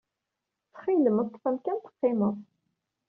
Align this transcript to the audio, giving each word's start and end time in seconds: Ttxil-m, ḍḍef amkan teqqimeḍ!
Ttxil-m, 0.67 1.17
ḍḍef 1.25 1.43
amkan 1.49 1.77
teqqimeḍ! 1.79 2.35